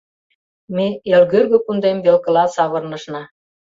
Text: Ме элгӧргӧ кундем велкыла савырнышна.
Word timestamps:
Ме 0.75 0.87
элгӧргӧ 1.13 1.57
кундем 1.65 1.97
велкыла 2.05 2.45
савырнышна. 2.55 3.23